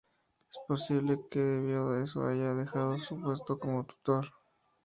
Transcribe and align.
Es 0.49 0.57
posible 0.67 1.19
que 1.29 1.37
debido 1.39 1.91
a 1.91 2.01
eso 2.03 2.25
haya 2.25 2.55
dejado 2.55 2.97
su 2.97 3.21
puesto 3.21 3.59
como 3.59 3.83
tutor. 3.85 4.29